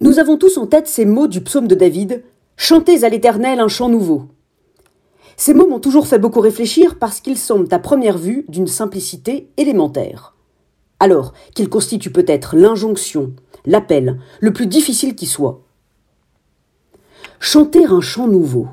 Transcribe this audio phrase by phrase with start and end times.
[0.00, 2.22] Nous avons tous en tête ces mots du psaume de David
[2.58, 4.24] Chantez à l'Éternel un chant nouveau.
[5.38, 9.50] Ces mots m'ont toujours fait beaucoup réfléchir parce qu'ils semblent à première vue d'une simplicité
[9.56, 10.34] élémentaire.
[11.00, 13.32] Alors qu'ils constituent peut-être l'injonction,
[13.64, 15.62] l'appel, le plus difficile qui soit.
[17.40, 18.68] Chanter un chant nouveau.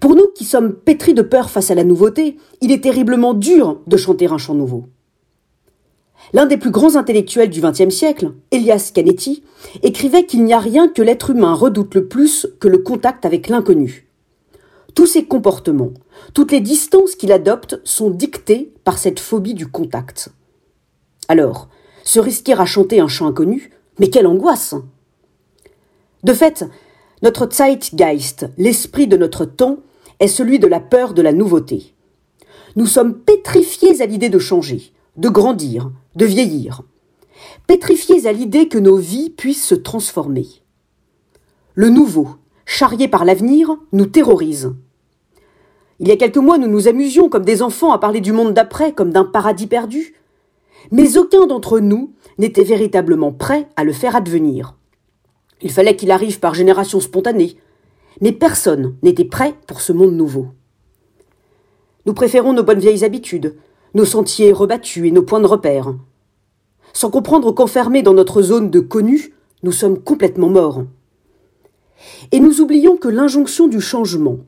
[0.00, 3.80] Pour nous qui sommes pétris de peur face à la nouveauté, il est terriblement dur
[3.86, 4.86] de chanter un chant nouveau.
[6.32, 9.42] L'un des plus grands intellectuels du XXe siècle, Elias Canetti,
[9.82, 13.48] écrivait qu'il n'y a rien que l'être humain redoute le plus que le contact avec
[13.48, 14.08] l'inconnu.
[14.94, 15.92] Tous ses comportements,
[16.34, 20.30] toutes les distances qu'il adopte sont dictés par cette phobie du contact.
[21.28, 21.68] Alors,
[22.04, 24.74] se risquer à chanter un chant inconnu, mais quelle angoisse
[26.22, 26.64] De fait,
[27.22, 29.78] notre Zeitgeist, l'esprit de notre temps,
[30.20, 31.94] est celui de la peur de la nouveauté.
[32.76, 36.82] Nous sommes pétrifiés à l'idée de changer, de grandir, de vieillir.
[37.66, 40.46] Pétrifiés à l'idée que nos vies puissent se transformer.
[41.74, 44.74] Le nouveau, charrié par l'avenir, nous terrorise.
[46.00, 48.52] Il y a quelques mois, nous nous amusions comme des enfants à parler du monde
[48.52, 50.14] d'après comme d'un paradis perdu.
[50.90, 54.76] Mais aucun d'entre nous n'était véritablement prêt à le faire advenir.
[55.62, 57.56] Il fallait qu'il arrive par génération spontanée,
[58.20, 60.48] mais personne n'était prêt pour ce monde nouveau.
[62.06, 63.56] Nous préférons nos bonnes vieilles habitudes,
[63.94, 65.94] nos sentiers rebattus et nos points de repère.
[66.92, 70.84] Sans comprendre qu'enfermés dans notre zone de connu, nous sommes complètement morts.
[72.32, 74.38] Et nous oublions que l'injonction du changement,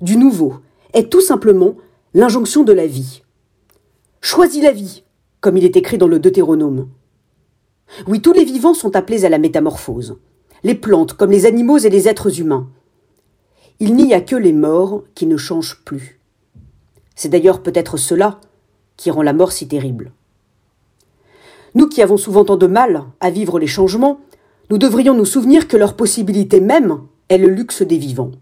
[0.00, 0.54] du nouveau,
[0.92, 1.74] est tout simplement
[2.14, 3.22] l'injonction de la vie.
[4.20, 5.04] Choisis la vie,
[5.40, 6.88] comme il est écrit dans le Deutéronome.
[8.06, 10.18] Oui, tous les vivants sont appelés à la métamorphose,
[10.64, 12.68] les plantes comme les animaux et les êtres humains.
[13.80, 16.20] Il n'y a que les morts qui ne changent plus.
[17.14, 18.40] C'est d'ailleurs peut-être cela
[18.98, 20.12] qui rend la mort si terrible.
[21.74, 24.20] Nous qui avons souvent tant de mal à vivre les changements,
[24.68, 28.32] nous devrions nous souvenir que leur possibilité même est le luxe des vivants.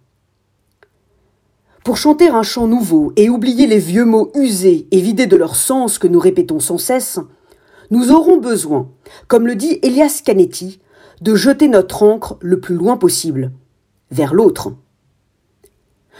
[1.84, 5.54] Pour chanter un chant nouveau et oublier les vieux mots usés et vidés de leur
[5.54, 7.20] sens que nous répétons sans cesse,
[7.90, 8.88] nous aurons besoin,
[9.28, 10.80] comme le dit Elias Canetti,
[11.20, 13.52] de jeter notre encre le plus loin possible,
[14.10, 14.72] vers l'autre.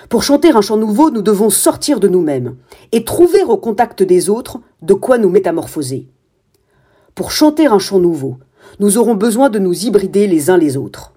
[0.08, 2.56] Pour chanter un chant nouveau, nous devons sortir de nous-mêmes
[2.92, 6.08] et trouver au contact des autres de quoi nous métamorphoser.
[7.14, 8.36] Pour chanter un chant nouveau,
[8.78, 11.15] nous aurons besoin de nous hybrider les uns les autres.